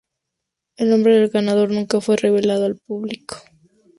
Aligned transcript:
El 0.77 0.89
nombre 0.89 1.13
del 1.19 1.29
ganador 1.29 1.69
nunca 1.69 2.01
fue 2.01 2.17
revelado 2.17 2.65
al 2.65 2.75
público. 2.75 3.35